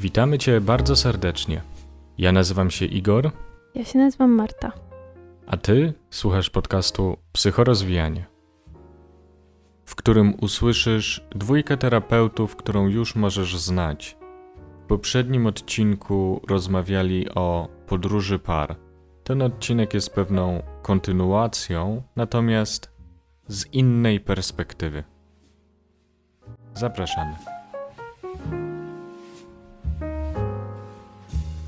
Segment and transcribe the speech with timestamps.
[0.00, 1.62] Witamy Cię bardzo serdecznie.
[2.18, 3.30] Ja nazywam się Igor,
[3.74, 4.72] Ja się nazywam Marta.
[5.46, 8.26] a Ty słuchasz podcastu Psychorozwijanie,
[9.84, 14.16] w którym usłyszysz dwójkę terapeutów, którą już możesz znać.
[14.84, 18.76] W poprzednim odcinku rozmawiali o podróży par.
[19.24, 22.90] Ten odcinek jest pewną kontynuacją, natomiast
[23.48, 25.04] z innej perspektywy.
[26.74, 27.36] Zapraszamy.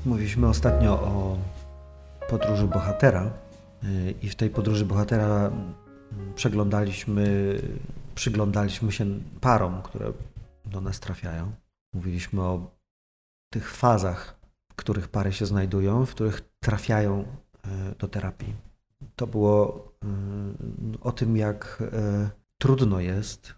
[0.05, 1.37] Mówiliśmy ostatnio o
[2.29, 3.31] podróży bohatera
[3.83, 5.73] yy, i w tej podróży bohatera mm,
[6.35, 7.55] przeglądaliśmy,
[8.15, 9.05] przyglądaliśmy się
[9.41, 10.13] parom, które
[10.65, 11.51] do nas trafiają.
[11.93, 12.71] Mówiliśmy o
[13.53, 14.39] tych fazach,
[14.71, 18.53] w których pary się znajdują, w których trafiają yy, do terapii.
[19.15, 21.83] To było yy, o tym, jak
[22.57, 23.55] trudno jest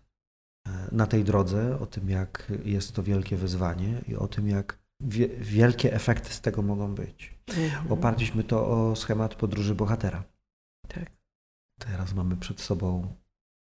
[0.91, 5.27] na tej drodze, o tym, jak jest to wielkie wyzwanie i o tym, jak wie,
[5.27, 7.35] wielkie efekty z tego mogą być.
[7.47, 7.91] Mhm.
[7.91, 10.23] Oparliśmy to o schemat podróży bohatera.
[10.87, 11.11] Tak.
[11.79, 13.15] Teraz mamy przed sobą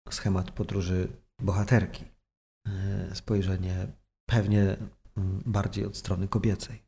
[0.09, 1.07] schemat podróży
[1.39, 2.05] bohaterki.
[2.67, 3.87] E, Spojrzenie
[4.25, 4.61] pewnie
[5.17, 6.83] mm, bardziej od strony kobiecej.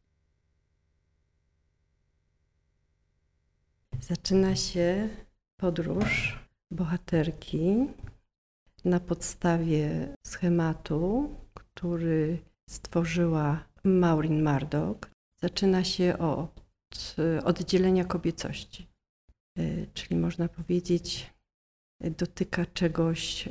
[4.00, 5.10] Zaczyna się
[5.58, 6.40] podróż
[6.72, 7.88] bohaterki
[8.86, 14.98] na podstawie schematu, który stworzyła Maureen Murdoch.
[15.38, 18.92] Zaczyna się od oddzielenia kobiecości,
[19.60, 21.34] Y, czyli można powiedzieć,
[22.06, 23.50] y, dotyka czegoś,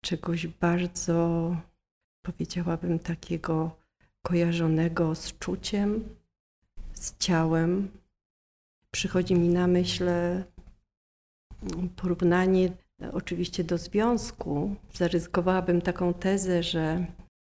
[0.00, 1.56] czegoś bardzo,
[2.22, 3.76] powiedziałabym, takiego
[4.22, 6.16] kojarzonego z czuciem,
[6.94, 7.88] z ciałem.
[8.90, 10.04] Przychodzi mi na myśl
[11.96, 12.72] porównanie
[13.12, 14.76] oczywiście do związku.
[14.94, 17.06] Zaryzykowałabym taką tezę, że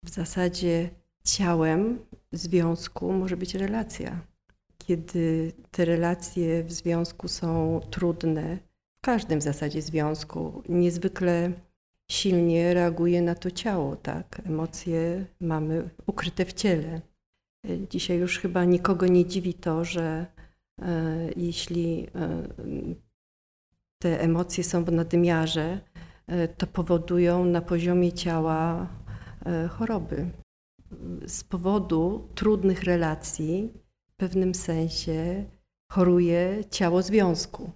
[0.05, 0.90] w zasadzie
[1.24, 1.98] ciałem
[2.33, 4.20] związku może być relacja.
[4.78, 8.58] Kiedy te relacje w związku są trudne,
[8.98, 11.52] w każdym w zasadzie związku, niezwykle
[12.11, 14.42] silnie reaguje na to ciało, tak?
[14.46, 17.00] Emocje mamy ukryte w ciele.
[17.90, 20.27] Dzisiaj już chyba nikogo nie dziwi to, że
[20.82, 22.42] e, jeśli e,
[24.02, 25.80] te emocje są w nadmiarze,
[26.27, 28.86] e, to powodują na poziomie ciała
[29.46, 30.42] e, choroby.
[31.27, 33.73] Z powodu trudnych relacji
[34.07, 35.45] w pewnym sensie
[35.92, 37.70] choruje ciało związku.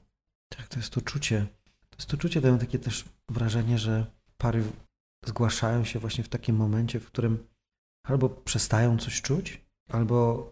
[0.49, 1.47] Tak, to jest to czucie.
[1.91, 4.07] To jest to czucie, dają takie też wrażenie, że
[4.39, 4.63] pary
[5.27, 7.47] zgłaszają się właśnie w takim momencie, w którym
[8.03, 10.51] albo przestają coś czuć, albo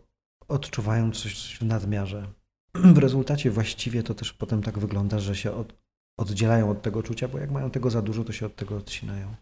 [0.49, 2.27] odczuwają coś w nadmiarze.
[2.75, 5.75] W rezultacie właściwie to też potem tak wygląda, że się od,
[6.19, 9.35] oddzielają od tego czucia, bo jak mają tego za dużo, to się od tego odcinają.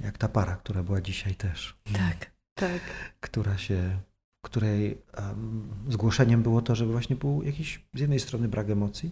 [0.00, 1.76] Jak ta para, która była dzisiaj też.
[1.92, 2.80] Tak, tak.
[3.20, 4.00] Która się,
[4.44, 9.10] której um, zgłoszeniem było to, żeby właśnie był jakiś z jednej strony brak emocji,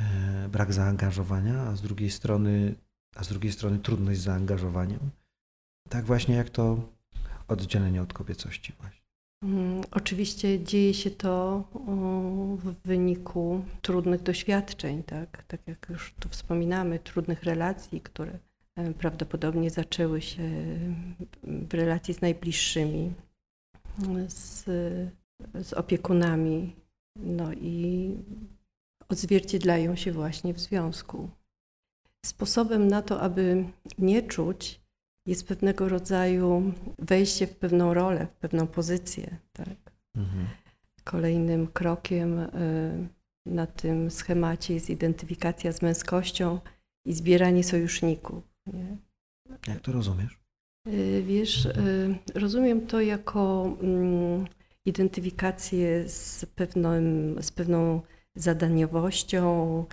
[0.00, 2.74] e, brak zaangażowania, a z drugiej strony,
[3.16, 5.10] a z drugiej strony trudność z zaangażowaniem.
[5.88, 6.88] Tak właśnie jak to
[7.48, 9.02] oddzielenie od kobiecości właśnie.
[9.44, 11.64] Mm, Oczywiście dzieje się to
[12.58, 15.42] w wyniku trudnych doświadczeń, tak?
[15.42, 18.38] tak jak już tu wspominamy, trudnych relacji, które
[18.98, 20.42] prawdopodobnie zaczęły się
[21.44, 23.12] w relacji z najbliższymi,
[24.28, 24.64] z,
[25.54, 26.76] z opiekunami,
[27.16, 28.16] no i
[29.08, 31.30] odzwierciedlają się właśnie w związku.
[32.26, 33.64] Sposobem na to, aby
[33.98, 34.80] nie czuć,
[35.26, 39.36] jest pewnego rodzaju wejście w pewną rolę, w pewną pozycję.
[39.52, 39.92] Tak?
[40.16, 40.46] Mhm.
[41.04, 42.48] Kolejnym krokiem y,
[43.46, 46.60] na tym schemacie jest identyfikacja z męskością
[47.06, 48.51] i zbieranie sojuszników.
[48.66, 48.96] Nie?
[49.66, 50.40] Jak to rozumiesz?
[50.88, 54.46] Y, Wiesz, y, rozumiem to jako mm,
[54.84, 58.02] identyfikację z, pewnym, z pewną
[58.34, 59.84] zadaniowością,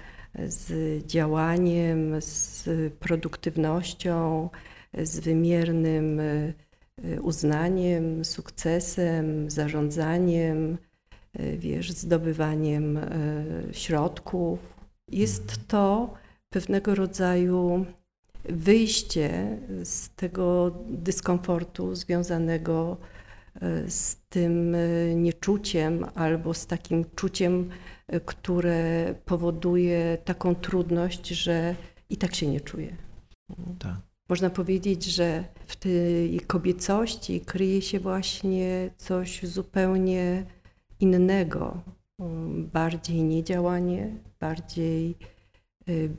[0.48, 4.50] z działaniem, z produktywnością,
[4.94, 6.54] z wymiernym y,
[7.22, 10.78] uznaniem, sukcesem, zarządzaniem,
[11.58, 13.00] wiesz, zdobywaniem
[13.72, 14.60] środków.
[15.08, 16.14] Jest to
[16.50, 17.86] pewnego rodzaju
[18.44, 22.98] wyjście z tego dyskomfortu związanego
[23.56, 27.70] y, z tym y, nieczuciem albo z takim czuciem,
[28.14, 31.76] y, które powoduje taką trudność, że
[32.10, 32.96] i tak się nie czuje.
[33.80, 33.96] Tak.
[34.30, 40.46] Można powiedzieć, że w tej kobiecości kryje się właśnie coś zupełnie
[41.00, 41.82] innego,
[42.20, 45.18] um, bardziej niedziałanie, bardziej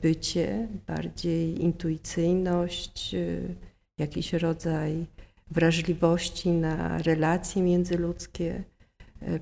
[0.01, 3.55] bycie, bardziej intuicyjność, y,
[3.97, 5.05] jakiś rodzaj
[5.51, 8.63] wrażliwości na relacje międzyludzkie,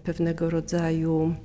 [0.03, 1.35] pewnego rodzaju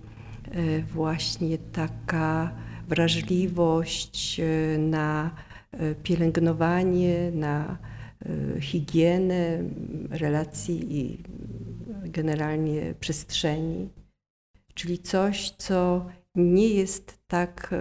[0.92, 2.56] właśnie taka
[2.88, 4.40] wrażliwość
[4.78, 5.34] na
[6.02, 7.78] pielęgnowanie, na
[8.60, 9.58] higienę
[10.10, 11.22] relacji i
[12.10, 13.88] generalnie przestrzeni,
[14.74, 17.74] czyli coś, co nie jest tak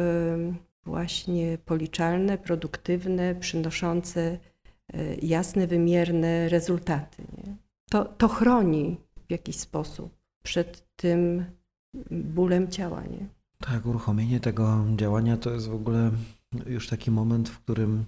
[0.85, 4.39] właśnie policzalne, produktywne, przynoszące
[4.94, 7.24] e, jasne, wymierne rezultaty.
[7.38, 7.56] Nie?
[7.89, 8.97] To, to chroni
[9.27, 11.45] w jakiś sposób przed tym
[12.12, 13.01] bólem ciała.
[13.01, 13.27] Nie?
[13.59, 16.12] Tak, uruchomienie tego działania to jest w ogóle
[16.65, 18.06] już taki moment, w którym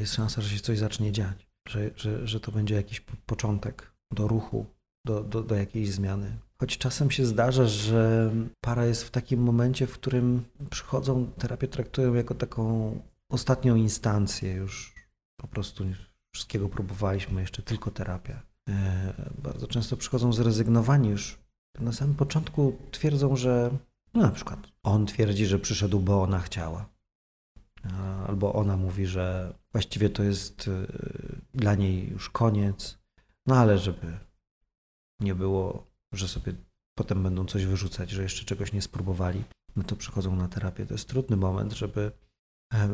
[0.00, 4.28] jest szansa, że się coś zacznie dziać, że, że, że to będzie jakiś początek do
[4.28, 4.66] ruchu,
[5.04, 6.38] do, do, do jakiejś zmiany.
[6.58, 8.30] Choć czasem się zdarza, że
[8.60, 12.94] para jest w takim momencie, w którym przychodzą, terapię traktują jako taką
[13.28, 14.94] ostatnią instancję, już
[15.36, 15.84] po prostu
[16.34, 18.42] wszystkiego próbowaliśmy, jeszcze tylko terapia.
[18.68, 19.12] E,
[19.42, 21.38] bardzo często przychodzą zrezygnowani już.
[21.80, 23.70] Na samym początku twierdzą, że
[24.14, 26.88] no na przykład on twierdzi, że przyszedł, bo ona chciała.
[28.26, 30.86] Albo ona mówi, że właściwie to jest e,
[31.54, 32.98] dla niej już koniec,
[33.46, 34.18] no ale żeby
[35.20, 36.52] nie było, że sobie
[36.94, 39.44] potem będą coś wyrzucać, że jeszcze czegoś nie spróbowali,
[39.76, 40.86] no to przychodzą na terapię.
[40.86, 42.12] To jest trudny moment, żeby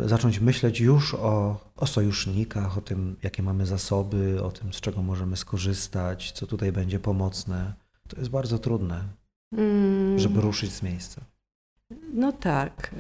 [0.06, 5.02] zacząć myśleć już o, o sojusznikach, o tym, jakie mamy zasoby, o tym, z czego
[5.02, 7.74] możemy skorzystać, co tutaj będzie pomocne.
[8.08, 9.04] To jest bardzo trudne,
[9.52, 10.18] mm.
[10.18, 11.20] żeby ruszyć z miejsca.
[12.12, 12.94] No tak,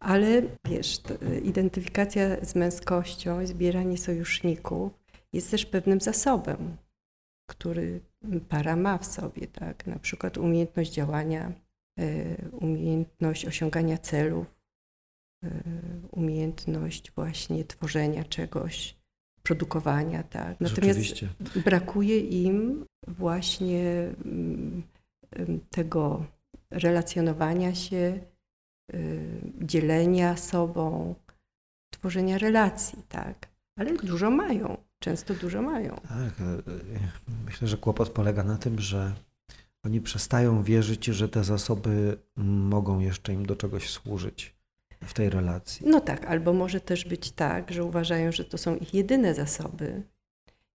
[0.00, 1.00] ale wiesz,
[1.44, 4.92] identyfikacja z męskością, zbieranie sojuszników
[5.32, 6.76] jest też pewnym zasobem,
[7.50, 8.00] który
[8.48, 9.86] para ma w sobie, tak?
[9.86, 11.52] Na przykład umiejętność działania,
[11.98, 14.46] e, umiejętność osiągania celów,
[15.44, 15.50] e,
[16.10, 18.96] umiejętność właśnie tworzenia czegoś,
[19.42, 20.60] produkowania, tak.
[20.60, 21.24] Natomiast
[21.64, 24.82] brakuje im właśnie mm,
[25.70, 26.26] tego
[26.70, 28.20] relacjonowania się,
[28.92, 28.98] e,
[29.60, 31.14] dzielenia sobą,
[31.92, 33.48] tworzenia relacji, tak.
[33.76, 35.96] Ale dużo mają często dużo mają.
[36.08, 37.00] Tak, e, e,
[37.46, 39.12] myślę, że kłopot polega na tym, że
[39.84, 44.54] oni przestają wierzyć, że te zasoby mogą jeszcze im do czegoś służyć
[45.04, 45.86] w tej relacji.
[45.88, 50.02] No tak, albo może też być tak, że uważają, że to są ich jedyne zasoby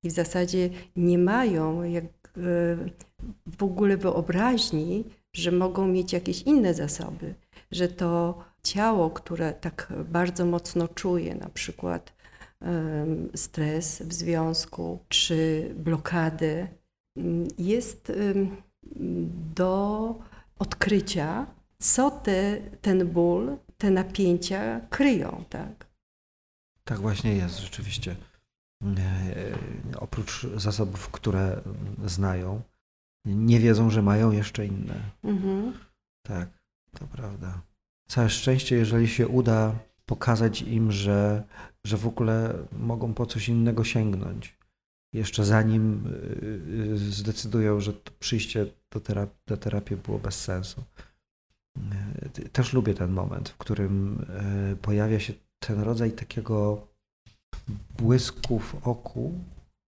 [0.03, 2.11] i w zasadzie nie mają jak e,
[3.47, 7.35] w ogóle wyobraźni, że mogą mieć jakieś inne zasoby,
[7.71, 12.14] że to ciało, które tak bardzo mocno czuje, na przykład
[13.35, 16.69] stres w związku czy blokady,
[17.59, 18.13] jest
[19.55, 20.15] do
[20.59, 21.47] odkrycia,
[21.79, 25.45] co te, ten ból, te napięcia kryją.
[25.51, 25.87] Tak,
[26.85, 28.17] tak właśnie jest rzeczywiście.
[28.85, 29.59] E,
[29.99, 31.63] oprócz zasobów, które
[32.05, 32.63] znają,
[33.25, 34.95] nie wiedzą, że mają jeszcze inne.
[35.25, 35.73] Mhm.
[36.23, 36.49] Tak,
[36.99, 37.61] to prawda.
[38.09, 39.75] Całe szczęście, jeżeli się uda
[40.07, 41.45] pokazać im, że
[41.87, 44.57] że w ogóle mogą po coś innego sięgnąć.
[45.15, 50.85] Jeszcze zanim y, y, zdecydują, że przyjście do terapii, do terapii było bez sensu.
[52.39, 54.27] Y, też lubię ten moment, w którym
[54.83, 56.87] pojawia się ten rodzaj takiego
[57.99, 59.33] błysku w oku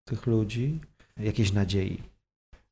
[0.09, 0.81] tych ludzi,
[1.17, 2.03] jakiejś nadziei.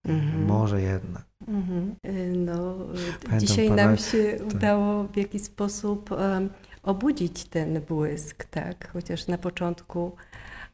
[0.07, 0.47] Mm-hmm.
[0.47, 1.25] Może jednak.
[1.49, 1.95] Mm-hmm.
[2.37, 2.77] No,
[3.23, 4.45] Pamiętam dzisiaj pana, nam się to...
[4.45, 6.49] udało w jakiś sposób um,
[6.85, 8.89] obudzić ten błysk, tak?
[8.93, 10.17] Chociaż na początku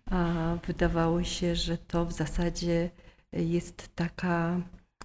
[0.06, 2.90] a, wydawało się, że to w zasadzie
[3.32, 4.60] jest taka,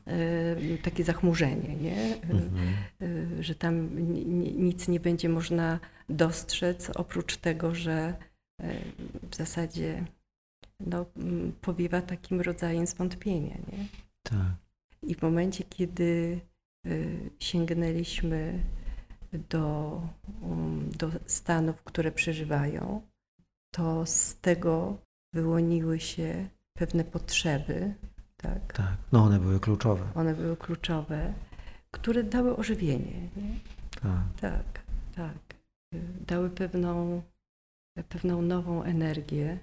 [0.07, 2.15] y, takie zachmurzenie, nie?
[2.15, 2.50] Mhm.
[3.01, 3.89] Y, że tam
[4.57, 8.13] nic nie będzie można dostrzec, oprócz tego, że
[8.63, 8.65] y,
[9.31, 10.05] w zasadzie
[10.79, 11.05] no,
[11.62, 13.55] powiewa takim rodzajem zwątpienia.
[13.71, 13.85] Nie?
[14.24, 14.55] Tak.
[15.03, 16.39] I w momencie, kiedy
[17.39, 18.59] sięgnęliśmy
[19.38, 20.01] do,
[20.42, 23.01] um, do stanów, które przeżywają,
[23.72, 24.98] to z tego
[25.34, 27.94] wyłoniły się pewne potrzeby.
[28.38, 28.98] Tak, tak.
[29.12, 30.08] no one były kluczowe.
[30.15, 31.34] One były kluczowe,
[31.92, 33.30] które dały ożywienie.
[33.38, 33.60] Nie?
[34.01, 34.39] Tak.
[34.42, 34.84] tak,
[35.15, 35.56] tak.
[36.27, 37.22] Dały pewną,
[38.10, 39.60] pewną nową energię.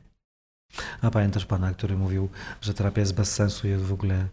[1.03, 2.29] A pamiętasz pana, który mówił,
[2.61, 4.29] że terapia jest bez sensu i w ogóle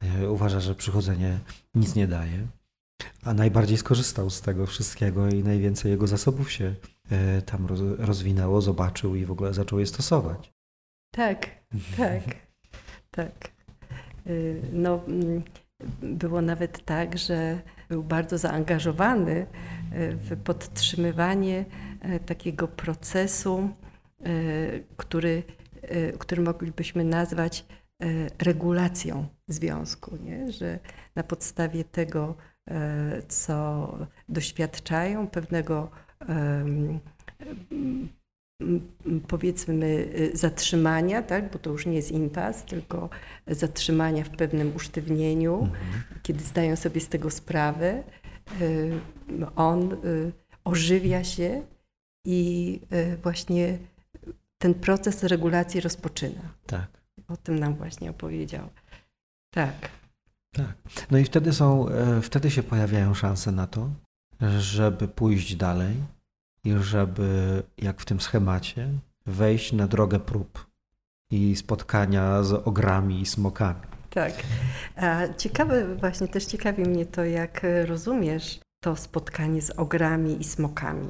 [0.00, 1.38] e, uważa, że przychodzenie
[1.74, 2.46] nic nie daje?
[3.24, 6.74] A najbardziej skorzystał z tego wszystkiego i najwięcej jego zasobów się
[7.10, 7.66] e, tam
[7.98, 10.52] rozwinęło, zobaczył i w ogóle zaczął je stosować.
[11.10, 11.50] Tak,
[11.96, 12.22] tak,
[13.10, 13.50] tak.
[14.26, 15.42] Y, no, mm,
[16.02, 19.46] było nawet tak, że był bardzo zaangażowany
[19.92, 21.64] y, w podtrzymywanie
[22.26, 23.68] takiego procesu,
[24.96, 25.42] który
[26.18, 27.66] który moglibyśmy nazwać
[28.38, 30.52] regulacją związku, nie?
[30.52, 30.78] że
[31.16, 32.34] na podstawie tego,
[33.28, 33.88] co
[34.28, 35.90] doświadczają, pewnego
[39.28, 41.50] powiedzmy y, zatrzymania, tak?
[41.52, 43.08] bo to już nie jest impas, tylko
[43.46, 46.02] zatrzymania w pewnym usztywnieniu, Mhm.
[46.22, 48.02] kiedy zdają sobie z tego sprawę,
[48.60, 48.92] y,
[49.56, 49.96] on
[50.64, 51.62] ożywia się
[52.26, 52.80] i
[53.22, 53.78] właśnie
[54.58, 56.54] ten proces regulacji rozpoczyna.
[56.66, 56.86] Tak.
[57.28, 58.68] O tym nam właśnie opowiedział.
[59.50, 59.90] Tak.
[60.54, 60.74] Tak.
[61.10, 63.90] No i wtedy są, e, wtedy się pojawiają szanse na to,
[64.58, 65.96] żeby pójść dalej
[66.64, 68.88] i żeby, jak w tym schemacie,
[69.26, 70.66] wejść na drogę prób
[71.30, 73.80] i spotkania z ogrami i smokami.
[74.10, 74.32] Tak.
[74.96, 81.06] A ciekawe, właśnie też ciekawi mnie to, jak rozumiesz to spotkanie z ogrami i smokami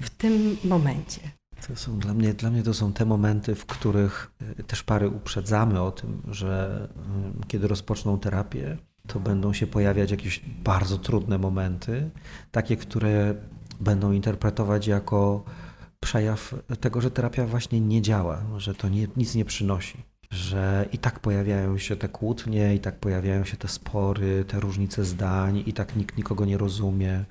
[0.00, 1.20] w tym momencie.
[1.68, 5.08] To są dla mnie, dla mnie to są te momenty, w których e, też pary
[5.08, 11.38] uprzedzamy o tym, że mm, kiedy rozpoczną terapię, to będą się pojawiać jakieś bardzo trudne
[11.38, 12.10] momenty,
[12.50, 13.34] takie, które
[13.80, 15.44] będą interpretować jako
[16.00, 20.02] przejaw tego, że terapia właśnie nie działa, że to nie, nic nie przynosi.
[20.30, 25.04] Że i tak pojawiają się te kłótnie, i tak pojawiają się te spory, te różnice
[25.04, 27.24] zdań, i tak nikt nikogo nie rozumie.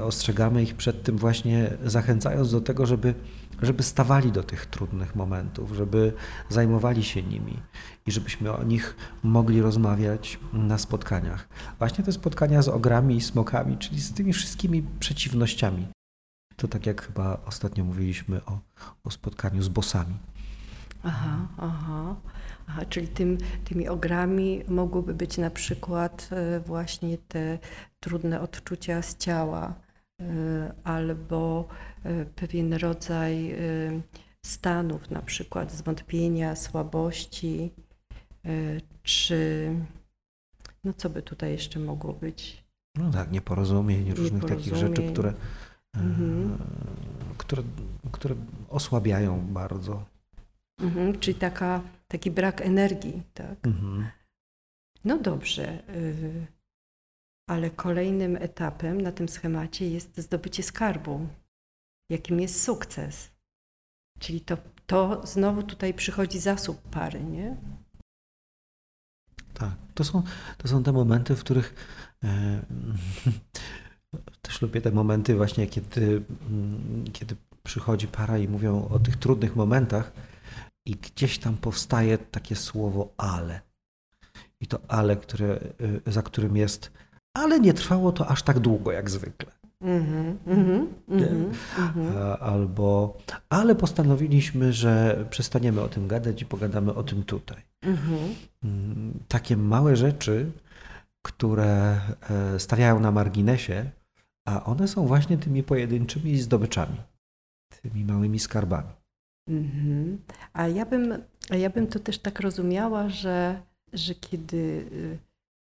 [0.00, 3.14] Ostrzegamy ich przed tym właśnie, zachęcając do tego, żeby,
[3.62, 6.12] żeby stawali do tych trudnych momentów, żeby
[6.48, 7.56] zajmowali się nimi
[8.06, 11.48] i żebyśmy o nich mogli rozmawiać na spotkaniach.
[11.78, 15.86] Właśnie te spotkania z ogrami i smokami, czyli z tymi wszystkimi przeciwnościami.
[16.56, 18.58] To tak jak chyba ostatnio mówiliśmy o,
[19.04, 20.14] o spotkaniu z bosami.
[21.02, 22.16] Aha, aha.
[22.72, 27.58] Aha, czyli tym, tymi ogrami mogłyby być na przykład e, właśnie te
[28.00, 29.74] trudne odczucia z ciała
[30.20, 30.24] e,
[30.84, 31.68] albo
[32.04, 33.56] e, pewien rodzaj
[34.46, 37.70] stanów, na przykład zwątpienia, słabości,
[39.02, 39.68] czy
[40.84, 42.64] no co by tutaj jeszcze mogło być?
[42.96, 45.34] No tak, nieporozumień, różnych takich rzeczy, które,
[45.94, 46.58] Mhm.
[47.38, 47.62] które,
[48.12, 48.34] które
[48.68, 50.04] osłabiają bardzo.
[50.80, 53.66] Mhm, czyli taka, taki brak energii, tak?
[53.66, 54.06] Mhm.
[55.04, 56.46] No dobrze, y,
[57.50, 61.28] ale kolejnym etapem na tym schemacie jest zdobycie skarbu,
[62.10, 63.30] jakim jest sukces.
[64.18, 67.56] Czyli to, to znowu tutaj przychodzi zasób pary, nie?
[69.54, 70.22] Tak, to są,
[70.58, 71.74] to są te momenty, w których
[72.24, 72.62] e,
[74.42, 79.56] też lubię te momenty właśnie, kiedy, mm, kiedy przychodzi para i mówią o tych trudnych
[79.56, 80.12] momentach
[80.86, 83.60] i gdzieś tam powstaje takie słowo ale.
[84.60, 85.60] I to ale, które,
[86.06, 86.90] e, za którym jest
[87.34, 89.52] ale nie trwało to aż tak długo jak zwykle.
[89.80, 92.16] Mhm, mhm, mhm, mhm.
[92.16, 97.62] A- Albo ale postanowiliśmy, że przestaniemy o tym gadać i pogadamy o tym tutaj.
[97.82, 98.18] Mhm.
[98.64, 100.52] Mm, takie małe rzeczy,
[101.22, 103.90] które e, stawiają na marginesie,
[104.48, 106.96] a one są właśnie tymi pojedynczymi zdobyczami,
[107.82, 108.88] tymi małymi skarbami.
[109.48, 110.18] Mhm.
[110.52, 115.18] A ja bym, a ja bym to też tak rozumiała, że, że kiedy y,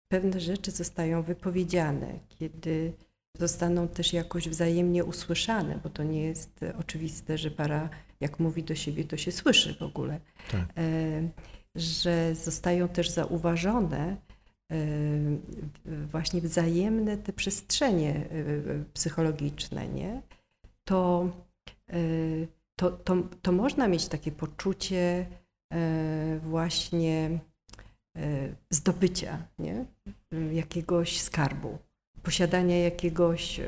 [0.08, 2.92] pewne rzeczy zostają wypowiedziane, kiedy
[3.38, 7.88] zostaną też jakoś wzajemnie usłyszane, bo to nie jest oczywiste, że para
[8.20, 10.20] jak mówi do siebie, to się słyszy w ogóle,
[10.50, 10.68] Tak.
[10.76, 11.28] e,
[11.74, 14.16] że zostają też zauważone
[14.72, 14.76] e,
[16.06, 18.24] właśnie wzajemne te przestrzenie e,
[18.94, 20.22] psychologiczne, nie?
[20.84, 21.28] To,
[22.78, 25.26] to, to, to można mieć takie poczucie
[25.72, 27.38] e, właśnie
[28.16, 29.84] e, zdobycia, nie?
[30.52, 31.78] Jakiegoś skarbu,
[32.22, 33.64] posiadania jakiegoś e,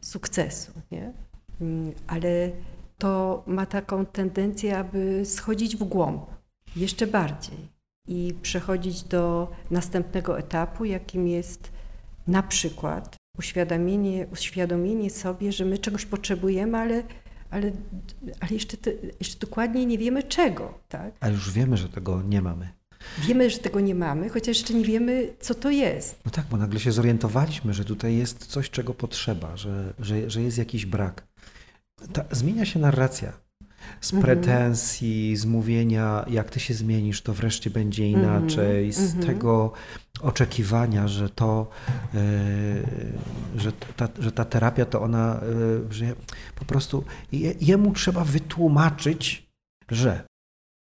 [0.00, 1.12] sukcesu, nie?
[1.60, 2.50] Mm, Ale
[2.98, 6.30] to ma taką tendencję, aby schodzić w głąb
[6.76, 7.58] jeszcze bardziej
[8.08, 11.72] i przechodzić do następnego etapu, jakim jest
[12.26, 17.02] na przykład uświadomienie, uświadomienie sobie, że my czegoś potrzebujemy, ale,
[17.50, 17.72] ale,
[18.40, 20.78] ale jeszcze, te, jeszcze dokładnie nie wiemy czego.
[20.88, 21.14] Tak?
[21.20, 22.68] A już wiemy, że tego nie mamy.
[23.18, 26.20] Wiemy, że tego nie mamy, chociaż jeszcze nie wiemy, co to jest.
[26.24, 30.42] No tak, bo nagle się zorientowaliśmy, że tutaj jest coś, czego potrzeba, że, że, że
[30.42, 31.26] jest jakiś brak.
[32.12, 33.32] Ta, zmienia się narracja.
[34.00, 34.22] Z Mhm.
[34.22, 39.26] pretensji, z mówienia, jak ty się zmienisz, to wreszcie będzie Mhm, inaczej, z mhm.
[39.26, 39.72] tego
[40.20, 41.68] oczekiwania, że to,
[42.14, 42.18] e,
[43.56, 46.14] że, ta, że ta terapia to ona, e, że
[46.54, 49.46] po prostu je, jemu trzeba wytłumaczyć,
[49.90, 50.26] że.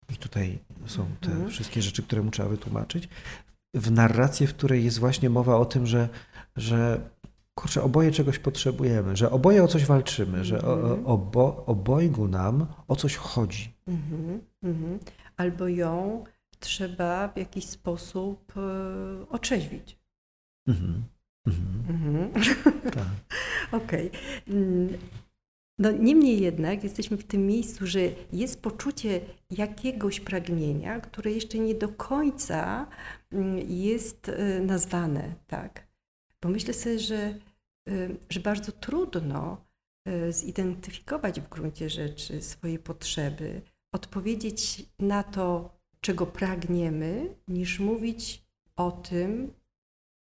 [0.09, 3.09] I tutaj są te wszystkie rzeczy, które mu trzeba wytłumaczyć
[3.75, 6.09] w narracji, w której jest właśnie mowa o tym, że,
[6.55, 7.09] że
[7.57, 11.05] kurczę, oboje czegoś potrzebujemy, że oboje o coś walczymy, że o, Mhm.
[11.07, 13.73] obo, obojgu nam o coś chodzi.
[13.87, 14.99] Mhm, mhm.
[15.37, 16.23] Albo ją
[16.59, 19.97] trzeba w jakiś sposób e, otrzeźwić.
[20.67, 21.03] Mhm.
[21.47, 21.83] Mhm.
[21.89, 22.31] Mhm.
[22.91, 23.07] Tak.
[23.83, 24.11] Okej.
[24.47, 24.89] Mm,
[25.79, 27.99] No niemniej jednak jesteśmy w tym miejscu, że
[28.33, 32.87] jest poczucie jakiegoś pragnienia, które jeszcze nie do końca
[33.31, 35.87] mm, jest e, nazwane, tak?
[36.41, 37.33] Bo myślę sobie, że,
[38.29, 39.65] że bardzo trudno
[40.05, 43.61] e, zidentyfikować w gruncie rzeczy swoje potrzeby,
[43.93, 48.43] odpowiedzieć na to, czego pragniemy, niż mówić
[48.75, 49.53] o tym,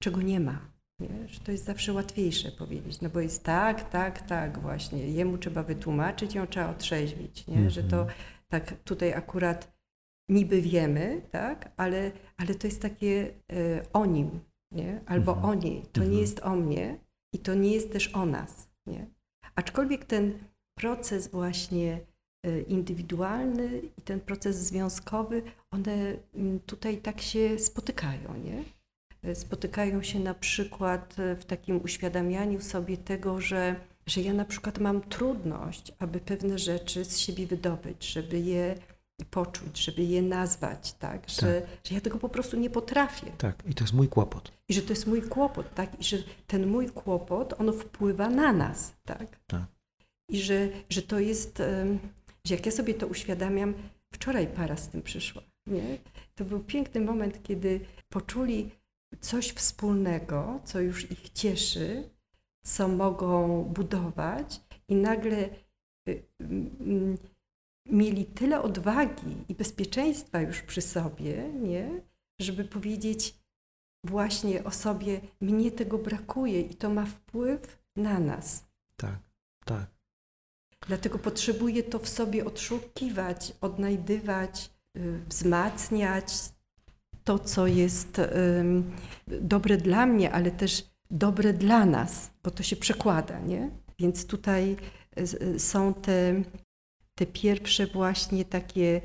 [0.02, 0.70] czego nie ma.
[1.00, 1.28] Nie?
[1.28, 5.08] Że to jest zawsze łatwiejsze powiedzieć, no bo jest tak, tak, tak właśnie.
[5.08, 7.70] Jemu trzeba wytłumaczyć, ją trzeba otrzeźwić, nie?
[7.70, 8.18] że to Mhm.
[8.48, 9.72] tak tutaj akurat
[10.28, 14.40] niby wiemy, tak, ale, ale to jest takie e, o nim,
[14.72, 15.00] nie?
[15.06, 15.50] albo Mhm.
[15.50, 15.82] o niej.
[15.92, 16.20] To nie Mhm.
[16.20, 16.98] jest o mnie
[17.32, 18.68] i to nie jest też o nas.
[18.86, 19.06] Nie?
[19.54, 20.38] Aczkolwiek ten
[20.74, 22.00] proces właśnie
[22.42, 28.64] e, indywidualny i ten proces związkowy, one mm, tutaj tak się spotykają, nie?
[29.22, 34.44] E, Spotykają się na przykład e, w takim uświadamianiu sobie tego, że, że ja na
[34.44, 38.74] przykład mam trudność, aby pewne rzeczy z siebie wydobyć, żeby je
[39.24, 41.28] poczuć, żeby je nazwać, tak?
[41.28, 44.52] Że, że ja tego po prostu nie potrafię tak, i to jest mój kłopot.
[44.68, 46.00] i że to jest mój kłopot, tak?
[46.00, 49.40] I że ten mój kłopot, ono wpływa na nas, tak?
[49.46, 49.66] Tak.
[50.28, 51.58] I że, że to jest,
[52.44, 53.74] że jak ja sobie to uświadamiam,
[54.12, 55.98] wczoraj para z tym przyszła, nie?
[56.34, 58.70] To był piękny moment, kiedy poczuli
[59.20, 62.10] coś wspólnego, co już ich cieszy,
[62.62, 65.48] co mogą budować i nagle
[66.08, 67.16] y, mm,
[67.86, 72.02] mieli tyle odwagi i bezpieczeństwa już przy sobie, nie?
[72.40, 73.34] Żeby powiedzieć,
[74.04, 78.64] właśnie o sobie, mnie tego brakuje i to ma wpływ na nas.
[78.96, 79.18] Tak,
[79.64, 79.86] tak.
[80.86, 86.32] Dlatego potrzebuję to w sobie odszukiwać, odnajdywać, y, wzmacniać
[87.24, 88.20] to, co jest
[89.26, 93.70] dobre dla mnie, ale też dobre dla nas, bo to się przekłada, nie?
[93.98, 94.76] Więc tutaj
[95.18, 96.42] y, y, są te,
[97.20, 99.00] te pierwsze właśnie takie,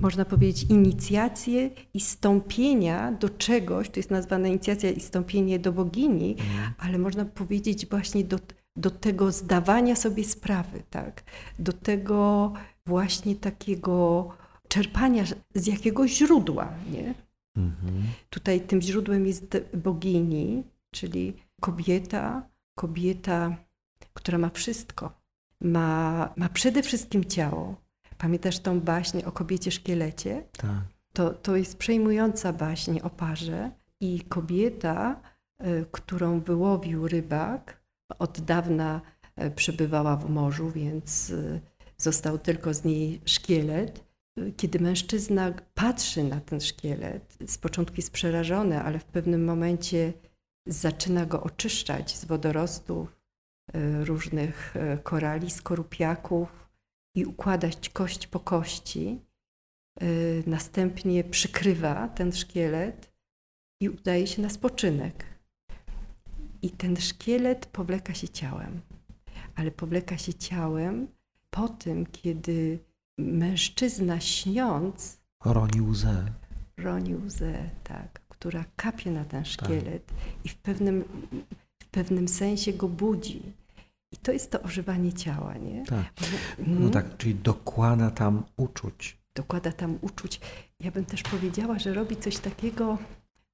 [0.00, 6.30] można powiedzieć, inicjacje i stąpienia do czegoś, to jest nazwana inicjacja i stąpienie do bogini,
[6.38, 6.72] Mhm.
[6.78, 8.38] ale można powiedzieć właśnie do,
[8.76, 11.22] do tego zdawania sobie sprawy, tak?
[11.58, 12.52] Do tego
[12.86, 14.28] właśnie takiego
[14.68, 17.14] czerpania z jakiegoś źródła, nie?
[17.56, 18.02] Mhm.
[18.30, 23.56] Tutaj tym źródłem jest bogini, czyli kobieta, kobieta,
[24.14, 25.19] która ma wszystko.
[25.60, 27.76] Ma, ma przede wszystkim ciało.
[28.18, 30.44] Pamiętasz tą baśń o kobiecie szkielecie?
[30.52, 30.82] Tak.
[31.12, 33.70] To, to jest przejmująca baśń o parze
[34.00, 35.20] i kobieta,
[35.66, 37.82] y, którą wyłowił rybak,
[38.18, 39.00] od dawna
[39.42, 41.60] y, przebywała w morzu, więc y,
[41.96, 44.04] został tylko z niej szkielet.
[44.56, 50.12] Kiedy mężczyzna patrzy na ten szkielet, z początku jest przerażony, ale w pewnym momencie
[50.66, 53.19] zaczyna go oczyszczać z wodorostów,
[54.04, 56.68] różnych y, korali, skorupiaków
[57.16, 59.20] i układać kość po kości.
[60.02, 63.12] Y, Następnie przykrywa ten szkielet
[63.80, 65.24] i udaje się na spoczynek.
[66.62, 68.80] I ten szkielet powleka się ciałem,
[69.54, 71.08] ale powleka się ciałem
[71.50, 72.78] po tym, kiedy
[73.18, 76.24] mężczyzna śniąc Roni łzę.
[76.76, 80.12] roni łzę, tak, która kapie na ten szkielet
[80.44, 81.04] i w pewnym,
[81.82, 83.42] w pewnym sensie go budzi.
[84.12, 85.84] I to jest to ożywanie ciała, nie?
[85.86, 86.12] Tak.
[86.58, 86.90] No Mhm.
[86.90, 89.20] tak, czyli dokłada tam uczuć.
[89.34, 90.40] dokłada tam uczuć.
[90.80, 92.98] Ja bym też powiedziała, że robi coś takiego,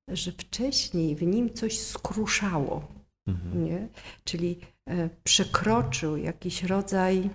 [0.08, 2.88] że wcześniej w nim coś skruszało,
[3.26, 3.64] Mhm.
[3.64, 3.88] nie?
[4.24, 7.30] czyli e, przekroczył jakiś rodzaj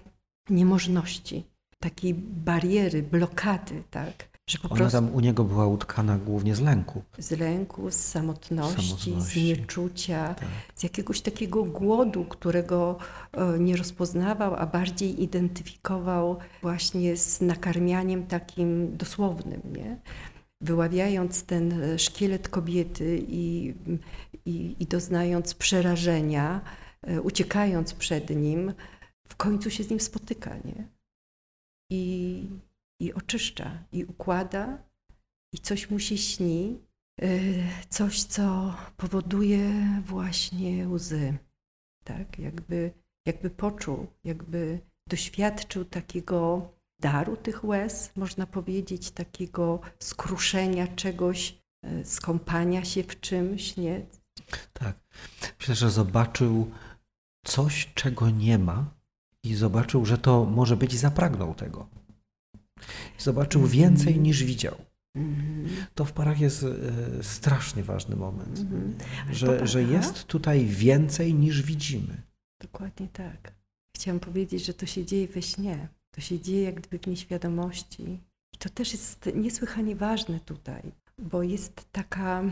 [0.50, 1.44] niemożności,
[1.80, 4.31] takiej bariery, blokady, tak?
[4.52, 7.02] Że po Ona prostu tam u niego była utkana głównie z lęku.
[7.18, 9.42] z lęku, z samotności, Samotności.
[9.42, 10.48] z nieczucia, Tak.
[10.76, 12.98] z jakiegoś takiego głodu, którego
[13.32, 19.98] e, nie rozpoznawał, a bardziej identyfikował właśnie z nakarmianiem takim dosłownym, nie?
[20.62, 23.74] Wyławiając ten e, szkielet kobiety i,
[24.46, 26.62] i, i doznając przerażenia,
[27.02, 28.74] e, uciekając przed nim,
[29.28, 30.88] w końcu się z nim spotyka, nie?
[31.92, 32.50] I,
[33.02, 34.78] i oczyszcza, i układa,
[35.54, 36.80] i coś mu się śni,
[37.24, 39.72] y, coś, co powoduje
[40.06, 41.38] właśnie łzy.
[42.04, 42.92] Tak, jakby,
[43.26, 52.84] jakby poczuł, jakby doświadczył takiego daru tych łez, można powiedzieć, takiego skruszenia czegoś, y, skąpania
[52.86, 54.06] się w czymś, nie?
[54.74, 54.96] Tak.
[55.60, 56.72] Myślę, że zobaczył
[57.46, 58.94] coś, czego nie ma
[59.44, 62.01] i zobaczył, że to może być i zapragnął tego.
[63.18, 64.76] Zobaczył więcej niż widział.
[65.96, 66.68] To w parach jest e,
[67.24, 68.96] strasznie ważny moment, Mhm.
[69.32, 72.22] Że, że jest tutaj więcej niż widzimy.
[72.62, 73.54] Dokładnie tak.
[73.96, 75.88] Chciałam powiedzieć, że to się dzieje we śnie.
[76.12, 78.20] To się dzieje jak gdyby w nieświadomości.
[78.54, 80.82] I to też jest niesłychanie ważne tutaj,
[81.20, 82.44] bo jest taka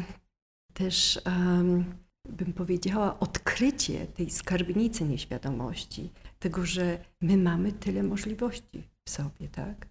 [0.73, 1.85] też, em,
[2.29, 6.09] bym powiedziała, odkrycie tej skarbnicy nieświadomości.
[6.39, 9.87] Tego, że my mamy tyle możliwości w sobie, tak?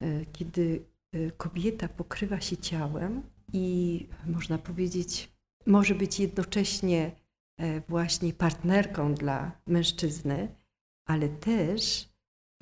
[0.00, 5.32] E, Kiedy e, kobieta pokrywa się ciałem i można powiedzieć,
[5.66, 7.12] może być jednocześnie
[7.58, 10.54] e, właśnie partnerką dla mężczyzny,
[11.06, 12.08] ale też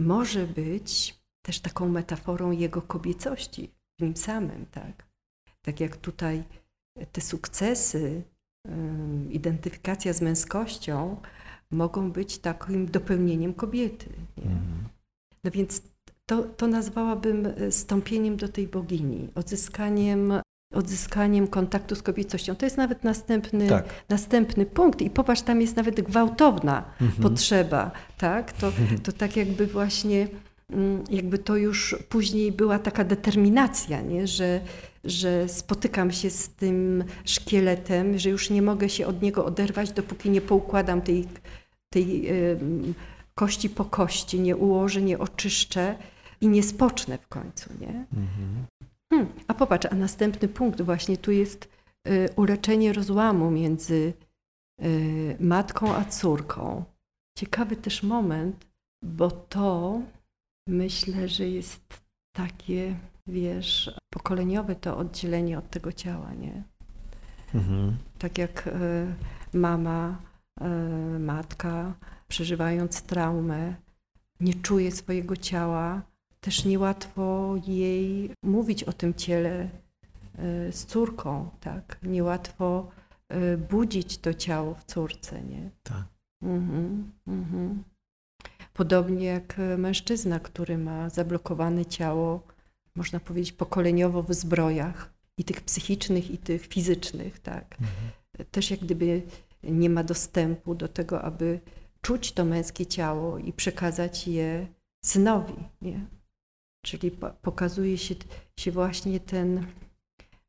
[0.01, 5.09] może być też taką metaforą jego kobiecości w nim samym, tak?
[5.63, 6.45] Tak jak tutaj
[7.13, 8.23] te sukcesy,
[9.31, 11.21] identyfikacja z męskością
[11.71, 14.11] mogą być takim dopełnieniem kobiety.
[14.37, 14.57] Nie?
[15.45, 15.83] No więc
[16.29, 20.33] to, to nazwałabym e, stąpieniem do tej bogini, odzyskaniem,
[20.75, 22.55] odzyskaniem kontaktu z kobiecością.
[22.57, 23.85] To jest nawet następny, Tak.
[24.09, 25.01] następny punkt.
[25.03, 27.23] I popatrz, tam jest nawet gwałtowna Mhm.
[27.23, 28.53] potrzeba, tak?
[28.53, 30.29] To, to tak jakby właśnie,
[30.71, 34.27] mm, jakby to już później była taka determinacja, nie?
[34.27, 34.61] Że,
[35.05, 40.31] że spotykam się z tym szkieletem, że już nie mogę się od niego oderwać, dopóki
[40.31, 41.27] nie poukładam tej,
[41.91, 42.29] tej
[43.35, 45.95] kości po kości, nie ułożę, nie oczyszczę
[46.41, 48.07] i nie spocznę w końcu, nie?
[48.15, 48.67] Mhm.
[49.13, 51.69] Hmm, a popatrz, a następny punkt właśnie tu jest
[52.09, 54.13] y, uleczenie rozłamu między
[54.83, 56.85] y, matką a córką.
[57.39, 58.67] Ciekawy też moment,
[59.05, 60.01] bo to
[60.69, 62.03] myślę, że jest
[62.37, 62.97] takie,
[63.27, 66.63] wiesz, pokoleniowe to oddzielenie od tego ciała, nie?
[67.55, 67.97] Mhm.
[68.19, 68.71] Tak jak y,
[69.53, 70.19] mama,
[70.61, 71.95] y, matka,
[72.29, 73.75] przeżywając traumę,
[74.41, 76.03] nie czuje swojego ciała,
[76.41, 81.99] też niełatwo jej mówić o tym ciele y, z córką, tak?
[82.03, 82.91] Niełatwo
[83.33, 85.71] y, budzić to ciało w córce, nie?
[85.83, 86.05] Tak.
[86.43, 87.85] Mhm, mhm.
[88.75, 92.43] Podobnie jak e, mężczyzna, który ma zablokowane ciało,
[92.95, 97.77] można powiedzieć, pokoleniowo w zbrojach i tych psychicznych, i tych fizycznych, tak.
[98.51, 99.23] Też jak gdyby
[99.63, 101.61] nie ma dostępu do tego, aby
[102.01, 104.67] czuć to męskie ciało i przekazać je
[105.05, 106.07] synowi, nie?
[106.83, 108.15] Czyli po- pokazuje się,
[108.61, 109.67] się właśnie ten,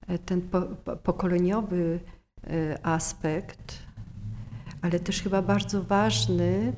[0.07, 0.61] e, ten po,
[1.03, 1.99] pokoleniowy
[2.43, 3.83] e, aspekt,
[4.81, 6.73] ale też chyba bardzo ważny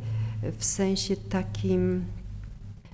[0.58, 2.06] w sensie takim,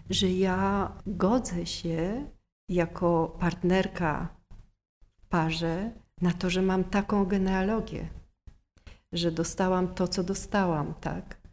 [0.09, 2.25] że ja godzę się
[2.69, 4.27] jako partnerka
[5.17, 5.91] w parze
[6.21, 8.07] na to, że mam taką genealogię,
[9.13, 11.46] że dostałam to, co dostałam, tak?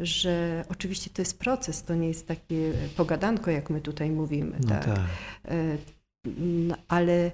[0.00, 4.68] Że oczywiście to jest proces, to nie jest takie pogadanko, jak my tutaj mówimy, No
[4.68, 4.84] tak?
[4.84, 5.00] tak.
[5.44, 5.78] E,
[6.26, 7.32] mm, ale,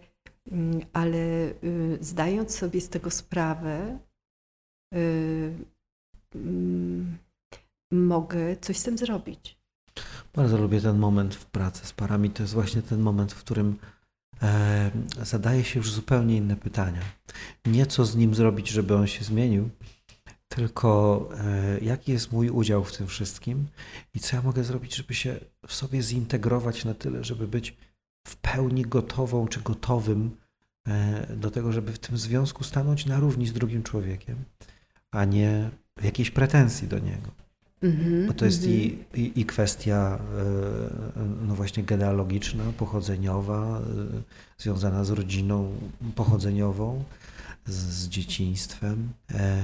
[0.53, 1.19] mm, ale
[1.65, 3.99] y, zdając sobie z tego sprawę,
[4.95, 5.53] y,
[6.35, 7.19] mm,
[7.93, 9.57] mogę coś z tym zrobić.
[10.35, 12.31] Bardzo lubię ten moment w pracy z parami.
[12.31, 13.77] To jest właśnie ten moment, w którym
[14.43, 14.91] e,
[15.23, 17.01] zadaje się już zupełnie inne pytania.
[17.67, 19.71] Nie co z nim zrobić, żeby on się zmienił,
[20.49, 23.67] tylko e, jaki jest mój udział w tym wszystkim
[24.15, 27.77] i co ja mogę zrobić, żeby się w sobie zintegrować na tyle, żeby być
[28.27, 30.31] w pełni gotową czy gotowym
[30.89, 34.37] e, do tego, żeby w tym związku stanąć na równi z drugim człowiekiem,
[35.11, 37.31] a nie w jakiejś pretensji do niego.
[37.83, 38.81] Mhm, Bo to jest mhm.
[38.81, 40.19] i, i, i kwestia
[41.17, 43.81] e, no właśnie genealogiczna, pochodzeniowa,
[44.59, 45.73] związana z rodziną
[46.15, 47.05] pochodzeniową,
[47.67, 49.13] z, z dzieciństwem.
[49.31, 49.63] E,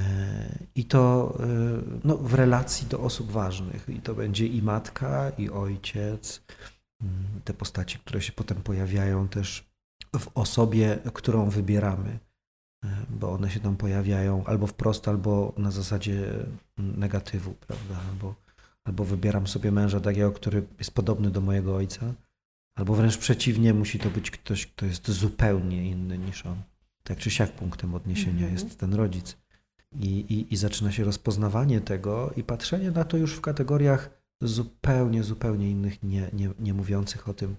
[0.74, 1.46] I to e,
[2.04, 3.88] no, w relacji do osób ważnych.
[3.88, 6.42] I to będzie i matka, i ojciec.
[7.02, 9.72] Mm, Te postaci, które się potem pojawiają też
[10.18, 12.18] w osobie, którą wybieramy
[12.84, 16.32] e, bo one się tam pojawiają albo wprost, albo na zasadzie
[16.78, 17.94] negatywu, prawda?
[18.10, 18.34] Albo,
[18.84, 22.14] albo wybieram sobie męża takiego, który jest podobny do mojego ojca,
[22.78, 26.62] albo wręcz przeciwnie, musi to być ktoś, kto jest zupełnie inny niż on.
[27.02, 28.52] Tak czy siak punktem odniesienia Mhm.
[28.52, 29.36] jest ten rodzic.
[30.00, 34.10] I, i, I zaczyna się rozpoznawanie tego i patrzenie na to już w kategoriach
[34.42, 37.56] zupełnie, zupełnie innych, nie, nie, nie mówiących o tym,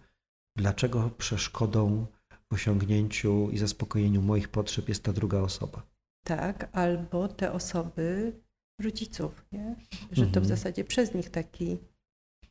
[0.58, 2.06] dlaczego przeszkodą
[2.50, 5.84] w osiągnięciu i zaspokojeniu moich potrzeb jest ta druga osoba.
[6.26, 8.34] Tak, albo te osoby
[8.82, 9.76] rodziców, nie?
[10.12, 10.46] że to w Mhm.
[10.46, 11.78] zasadzie przez nich taki,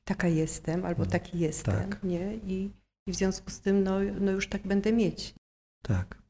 [0.05, 1.11] taka jestem, albo Mhm.
[1.11, 2.03] taki jestem, Tak.
[2.03, 2.37] nie?
[2.37, 2.71] I,
[3.07, 5.35] i w związku z tym no, no już tak będę mieć.
[5.83, 6.22] Tak.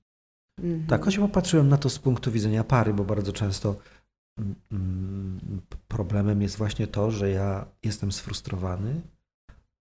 [0.58, 0.86] Mhm.
[0.86, 3.76] Tak, choć popatrzyłem na to z punktu widzenia pary, bo bardzo często
[4.38, 5.40] mm, mm,
[5.88, 9.00] problemem jest właśnie to, że ja jestem sfrustrowany,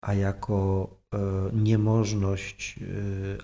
[0.04, 1.18] a jako e,
[1.52, 2.80] niemożność,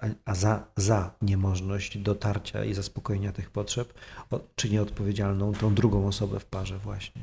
[0.02, 3.94] e, a za, za niemożność dotarcia i zaspokojenia tych potrzeb
[4.54, 7.22] czynię odpowiedzialną tą drugą osobę w parze właśnie.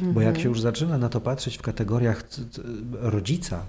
[0.00, 0.42] Bo jak Mhm.
[0.42, 2.24] się już zaczyna na to patrzeć w kategoriach
[2.92, 3.66] rodzica,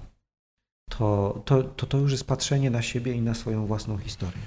[0.89, 4.41] to, to, to to już jest patrzenie na siebie i na swoją własną historię.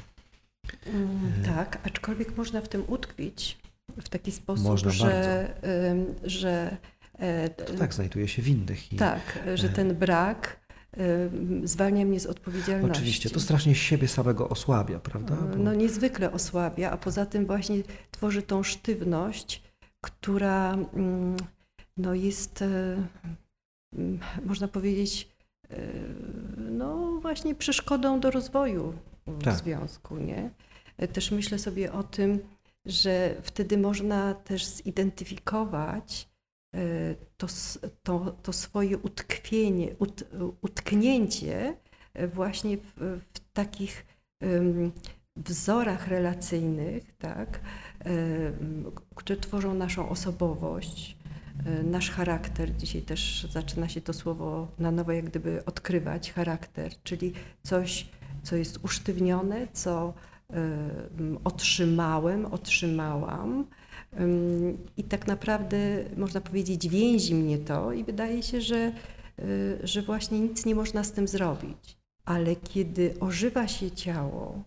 [0.86, 1.46] Mm, E.
[1.46, 3.58] Tak, aczkolwiek można w tym utkwić
[4.02, 5.54] w taki sposób, Można że,
[5.90, 6.76] ym, że
[7.18, 8.92] e, To tak znajduje się w innych.
[8.92, 9.70] I tak, że e.
[9.70, 10.60] ten brak
[11.64, 12.92] zwalnia mnie z odpowiedzialności.
[13.02, 15.36] Oczywiście, to strasznie siebie samego osłabia, prawda?
[15.36, 17.76] Bo- No niezwykle osłabia, a poza tym właśnie
[18.10, 19.62] tworzy tą sztywność,
[20.04, 21.36] która mm,
[21.96, 25.28] no jest, mm, można powiedzieć,
[26.56, 28.94] no właśnie przeszkodą do rozwoju
[29.38, 29.54] Tak.
[29.54, 30.50] związku, nie?
[31.12, 32.40] Też myślę sobie o tym,
[32.86, 36.28] że wtedy można też zidentyfikować
[36.74, 36.80] e,
[37.36, 37.46] to,
[38.02, 40.24] to, to swoje utkwienie, ut,
[40.60, 41.76] utknięcie
[42.14, 44.06] e, właśnie w, w takich
[44.40, 44.92] em,
[45.36, 47.60] wzorach relacyjnych, tak,
[48.00, 51.16] em, które tworzą naszą osobowość,
[51.84, 52.76] nasz charakter.
[52.76, 58.08] Dzisiaj też zaczyna się to słowo na nowo jak gdyby odkrywać, charakter, czyli coś,
[58.42, 60.14] co jest usztywnione, co
[60.48, 63.66] em, otrzymałem, otrzymałam.
[64.96, 65.78] I tak naprawdę
[66.16, 68.92] można powiedzieć, więzi mnie to i wydaje się, że,
[69.38, 71.98] y, że właśnie nic nie można z tym zrobić.
[72.24, 74.62] Ale kiedy ożywa się ciało,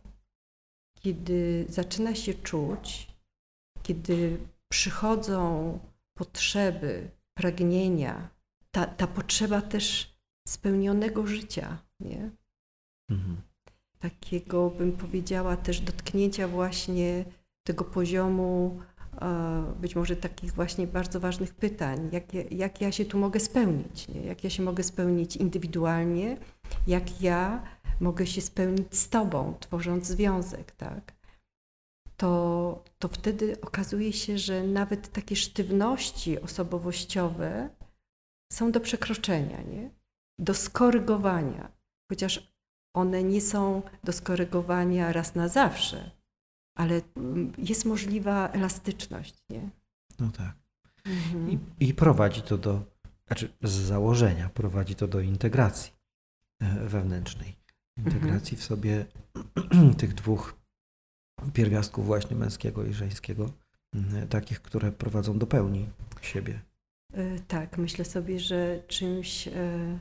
[1.01, 3.07] kiedy zaczyna się czuć,
[3.83, 4.37] kiedy
[4.71, 5.79] przychodzą
[6.17, 8.29] potrzeby, pragnienia,
[8.71, 10.13] ta, ta potrzeba też
[10.47, 12.29] spełnionego życia, nie?
[13.09, 13.41] Mhm.
[14.03, 17.25] Takiego, bym powiedziała, też dotknięcia właśnie
[17.67, 18.79] tego poziomu,
[19.21, 23.39] e, być może takich właśnie bardzo ważnych pytań, jak, ja- jak ja się tu mogę
[23.39, 24.21] spełnić, nie?
[24.21, 26.37] jak ja się mogę spełnić indywidualnie,
[26.87, 27.63] jak ja
[27.99, 31.13] mogę się spełnić z Tobą, tworząc związek, tak?
[32.17, 37.69] To, to wtedy okazuje się, że nawet takie sztywności osobowościowe
[38.53, 39.89] są do przekroczenia, nie?
[40.39, 41.71] do skorygowania,
[42.11, 42.52] chociaż
[42.93, 46.11] one nie są do skorygowania raz na zawsze,
[46.75, 49.69] ale mm, jest możliwa elastyczność, nie?
[50.19, 50.55] No tak.
[51.05, 51.51] Mhm.
[51.51, 52.83] I, I prowadzi to do,
[53.27, 55.91] znaczy z założenia prowadzi to do integracji
[56.59, 57.55] e, wewnętrznej.
[57.97, 59.05] Integracji w sobie
[59.97, 60.55] tych dwóch
[61.53, 63.49] pierwiastków właśnie męskiego i żeńskiego,
[63.93, 65.89] m, takich, które prowadzą do pełni
[66.21, 66.61] siebie.
[67.13, 69.99] E, Tak, myślę sobie, że czymś e, mm,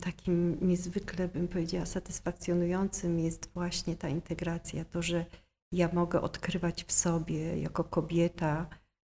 [0.00, 4.84] takim niezwykle, bym powiedziała, satysfakcjonującym jest właśnie ta integracja.
[4.84, 5.24] To, że
[5.72, 8.66] ja mogę odkrywać w sobie jako kobieta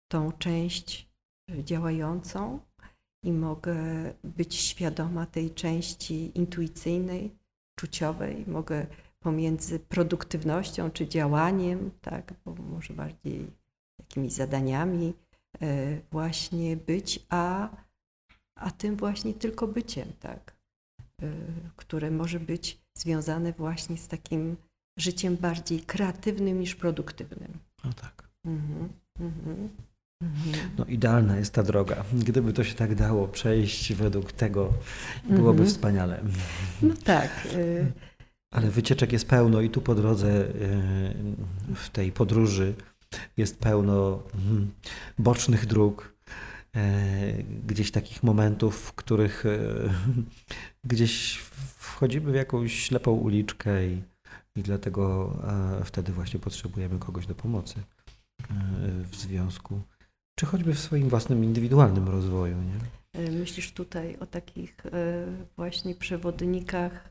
[0.08, 1.08] tą część
[1.50, 2.60] e, działającą
[3.24, 3.76] i mogę
[4.24, 7.34] być świadoma tej części intuicyjnej,
[7.78, 8.44] czuciowej.
[8.46, 8.86] Mogę
[9.20, 13.46] pomiędzy produktywnością czy działaniem, tak, bo może bardziej
[13.98, 15.14] jakimiś zadaniami,
[15.60, 17.68] e, właśnie być, a,
[18.60, 20.56] a tym właśnie tylko byciem, tak,
[21.22, 21.26] e,
[21.76, 24.56] które może być związane właśnie z takim
[24.98, 27.52] życiem bardziej kreatywnym niż produktywnym.
[27.84, 28.28] No tak.
[28.46, 28.88] Mhm,
[29.20, 29.68] mhm,
[30.22, 30.70] mhm.
[30.78, 32.04] No idealna jest ta droga.
[32.12, 34.72] Gdyby to się tak dało przejść według tego,
[35.24, 35.68] byłoby Mhm.
[35.68, 36.20] wspaniale.
[36.82, 37.48] No tak.
[37.54, 37.92] e,
[38.52, 40.52] Ale wycieczek jest pełno i tu po drodze e,
[41.74, 42.74] w tej podróży
[43.36, 44.70] jest pełno mm,
[45.18, 46.14] bocznych dróg,
[47.66, 49.58] gdzieś takich momentów, w których e,
[50.90, 51.36] gdzieś
[51.76, 54.02] wchodzimy w jakąś ślepą uliczkę i,
[54.56, 55.32] i dlatego
[55.80, 58.44] e, wtedy właśnie potrzebujemy kogoś do pomocy e,
[59.10, 59.80] w związku,
[60.38, 62.56] czy choćby w swoim własnym indywidualnym rozwoju.
[62.56, 62.78] Nie?
[63.20, 67.10] e, Myślisz tutaj o takich e, właśnie przewodnikach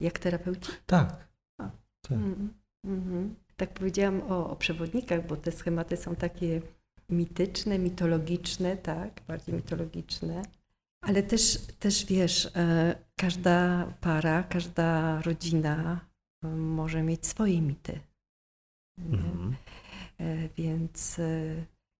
[0.00, 0.72] jak terapeuci?
[0.86, 1.28] Tak.
[1.56, 1.72] tak.
[2.10, 3.34] Mhm, mhm.
[3.56, 6.62] Tak powiedziałam o, o przewodnikach, bo te schematy są takie
[7.10, 10.42] mityczne, mitologiczne, tak, bardziej mitologiczne.
[11.00, 16.00] Ale też, też wiesz, e, każda para, każda rodzina
[16.44, 18.00] e, może mieć swoje mity.
[18.98, 19.54] Mhm.
[20.20, 21.20] E, Więc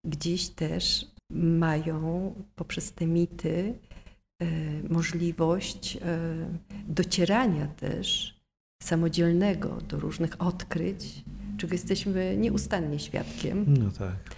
[0.05, 3.79] gdzieś też mają poprzez te mity
[4.89, 5.97] możliwość
[6.87, 8.35] docierania też
[8.83, 11.23] samodzielnego do różnych odkryć,
[11.57, 14.35] czego jesteśmy nieustannie świadkiem No tak.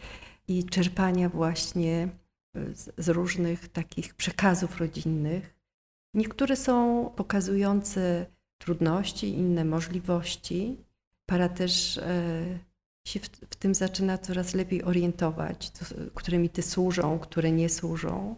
[0.47, 2.09] I czerpania właśnie
[2.55, 5.55] e, z, różnych takich przekazów rodzinnych.
[6.13, 8.25] Niektóre są pokazujące
[8.57, 10.77] trudności, inne możliwości,
[11.25, 12.59] para też e,
[13.07, 18.35] się w, w tym zaczyna coraz lepiej orientować, co, które mity służą, które nie służą,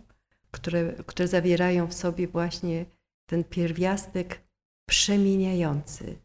[0.51, 2.85] które, które zawierają w sobie właśnie
[3.25, 4.41] ten pierwiastek
[4.89, 6.24] przemieniający.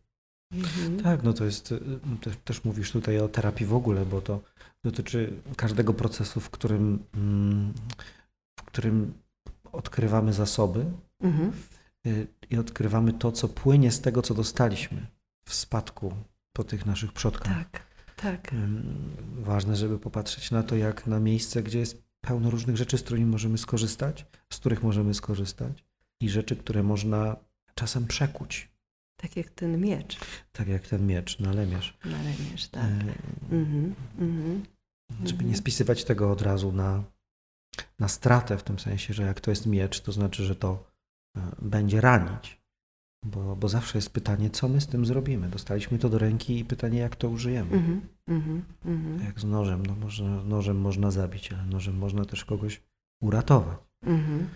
[0.53, 1.03] Mhm.
[1.03, 1.81] Tak, no to jest, y,
[2.21, 4.41] też, też mówisz tutaj o terapii w ogóle, bo to
[4.85, 7.73] dotyczy każdego procesu, w którym, mm,
[8.59, 9.13] w którym
[9.73, 10.85] odkrywamy zasoby
[11.21, 11.53] Mhm.
[12.07, 15.07] y, i odkrywamy to, co płynie z tego, co dostaliśmy
[15.45, 16.15] w spadku
[16.53, 17.71] po tych naszych przodkach.
[17.71, 17.83] Tak,
[18.17, 18.55] tak.
[19.39, 23.27] Ważne, żeby popatrzeć na to, jak na miejsce, gdzie jest pełno różnych rzeczy, z którymi
[23.27, 25.85] możemy skorzystać, z których możemy skorzystać
[26.21, 27.37] i rzeczy, które można
[27.75, 28.70] czasem przekuć.
[29.23, 30.19] Tak jak ten miecz
[30.53, 31.99] Tak jak ten miecz na lemierz.
[32.05, 32.85] na lemierz, tak.
[32.85, 33.95] Y, Mhm.
[34.19, 34.63] Mhm.
[35.11, 35.51] Żeby Mhm.
[35.51, 37.05] nie spisywać tego od razu na,
[37.99, 40.85] na stratę, w tym sensie, że jak to jest miecz, to znaczy, że to
[41.37, 42.61] e, będzie ranić.
[43.25, 45.49] Bo, bo zawsze jest pytanie, co my z tym zrobimy.
[45.49, 47.77] Dostaliśmy to do ręki i pytanie, jak to użyjemy.
[47.77, 48.01] Mhm.
[48.29, 48.65] Mhm.
[48.85, 49.25] Mhm.
[49.25, 52.83] Jak z nożem, no można, nożem można zabić, ale nożem można też kogoś
[53.23, 53.79] uratować.
[54.03, 54.49] Mhm.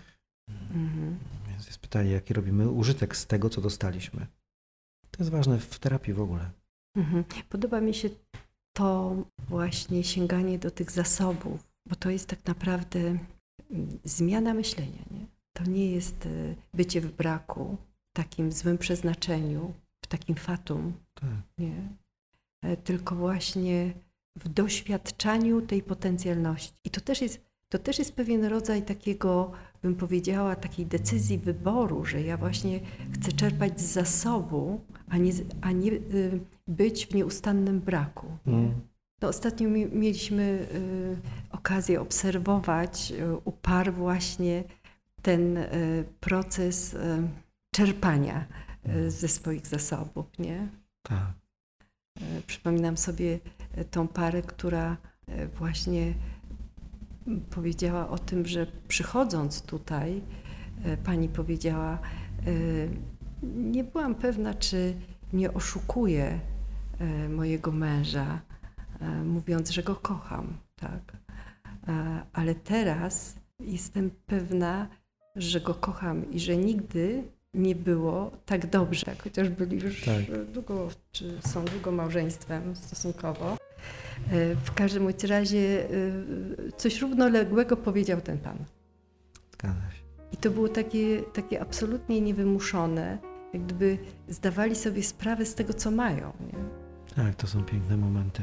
[0.70, 1.18] Mhm.
[1.48, 4.26] Więc jest pytanie, jaki robimy użytek z tego, co dostaliśmy.
[5.16, 6.50] To jest ważne w terapii w ogóle.
[6.96, 7.24] Mhm.
[7.48, 8.10] Podoba mi się
[8.76, 9.16] to
[9.48, 15.02] właśnie sięganie do tych zasobów, bo to jest tak naprawdę mm, zmiana myślenia.
[15.10, 15.26] Nie?
[15.56, 17.76] To nie jest e, bycie w braku,
[18.12, 19.74] w takim złym przeznaczeniu,
[20.04, 21.28] w takim fatum, Tak.
[21.58, 21.88] nie?
[22.64, 23.92] E, tylko właśnie
[24.38, 26.74] w doświadczaniu tej potencjalności.
[26.84, 27.40] I to też jest,
[27.74, 32.80] to też jest pewien rodzaj takiego, bym powiedziała, takiej decyzji wyboru, że ja właśnie
[33.12, 38.26] chcę czerpać z zasobu, a nie, a nie y, być w nieustannym braku.
[38.46, 38.74] Mm.
[39.22, 41.16] No, ostatnio mi, mieliśmy y,
[41.50, 44.64] okazję obserwować y, u par właśnie
[45.22, 45.58] ten
[46.20, 46.96] proces
[47.74, 48.46] czerpania
[48.88, 50.68] y, ze swoich zasobów, nie?
[51.02, 51.32] Tak.
[52.46, 53.38] Przypominam sobie
[53.90, 54.96] tą parę, która
[55.58, 56.14] właśnie
[57.50, 60.22] powiedziała o tym, że przychodząc tutaj,
[60.84, 61.98] e, pani powiedziała, e,
[63.42, 64.94] nie byłam pewna, czy
[65.32, 66.40] nie oszukuję
[66.98, 68.40] e, mojego męża,
[69.24, 71.16] mówiąc, że go kocham, tak.
[72.32, 74.88] Ale teraz jestem pewna,
[75.36, 80.46] że go kocham i że nigdy nie było tak dobrze, tak, chociaż byli już Tak.
[80.52, 83.56] długo, czy są długo małżeństwem stosunkowo.
[84.32, 88.56] E, W każdym razie e, coś równoległego powiedział ten pan.
[89.52, 90.04] Zgadza się.
[90.32, 93.18] I to było takie, takie absolutnie niewymuszone,
[93.52, 96.32] jak gdyby zdawali sobie sprawę z tego, co mają.
[96.40, 96.58] Nie?
[97.24, 98.42] Tak, to są piękne momenty.